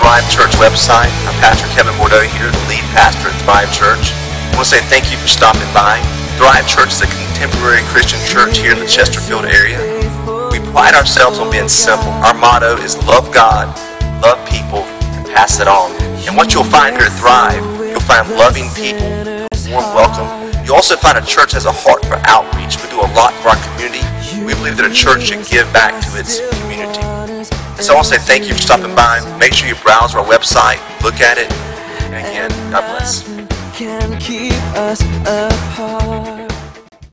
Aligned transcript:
Thrive 0.00 0.24
Church 0.32 0.56
website. 0.56 1.12
I'm 1.28 1.36
Pastor 1.44 1.68
Kevin 1.76 1.92
Bordeaux 2.00 2.24
here, 2.24 2.48
the 2.48 2.64
lead 2.72 2.80
pastor 2.96 3.28
at 3.28 3.36
Thrive 3.44 3.68
Church. 3.68 4.16
I 4.16 4.56
want 4.56 4.64
to 4.64 4.72
say 4.72 4.80
thank 4.88 5.12
you 5.12 5.20
for 5.20 5.28
stopping 5.28 5.68
by. 5.76 6.00
Thrive 6.40 6.64
Church 6.64 6.96
is 6.96 7.04
a 7.04 7.08
contemporary 7.12 7.84
Christian 7.92 8.16
church 8.24 8.56
here 8.56 8.72
in 8.72 8.80
the 8.80 8.88
Chesterfield 8.88 9.44
area. 9.44 9.76
We 10.48 10.64
pride 10.72 10.96
ourselves 10.96 11.36
on 11.36 11.52
being 11.52 11.68
simple. 11.68 12.08
Our 12.24 12.32
motto 12.32 12.80
is 12.80 12.96
love 13.04 13.28
God, 13.28 13.68
love 14.24 14.40
people, 14.48 14.88
and 15.20 15.28
pass 15.36 15.60
it 15.60 15.68
on. 15.68 15.92
And 16.24 16.32
what 16.32 16.56
you'll 16.56 16.64
find 16.64 16.96
here 16.96 17.04
at 17.04 17.14
Thrive, 17.20 17.60
you'll 17.84 18.00
find 18.00 18.24
loving 18.40 18.72
people, 18.72 19.04
a 19.04 19.60
warm 19.68 19.84
welcome. 19.92 20.32
You'll 20.64 20.80
also 20.80 20.96
find 20.96 21.20
a 21.20 21.24
church 21.28 21.52
has 21.52 21.68
a 21.68 21.76
heart 21.76 22.00
for 22.08 22.16
outreach. 22.24 22.80
We 22.80 22.88
do 22.88 23.04
a 23.04 23.10
lot 23.12 23.36
for 23.44 23.52
our 23.52 23.60
community. 23.68 24.00
We 24.48 24.56
believe 24.56 24.80
that 24.80 24.88
a 24.88 24.94
church 24.96 25.28
should 25.28 25.44
give 25.44 25.68
back 25.76 25.92
to 26.08 26.16
its 26.16 26.40
community. 26.64 26.89
So 27.80 27.94
I 27.94 27.96
want 27.96 28.08
to 28.08 28.20
say 28.20 28.26
thank 28.26 28.46
you 28.46 28.54
for 28.54 28.60
stopping 28.60 28.94
by. 28.94 29.20
Make 29.38 29.54
sure 29.54 29.66
you 29.66 29.74
browse 29.76 30.14
our 30.14 30.24
website, 30.24 30.78
look 31.02 31.20
at 31.22 31.38
it. 31.38 31.50
And 32.12 32.14
again, 32.14 32.50
God 32.70 32.82
bless. 32.92 33.24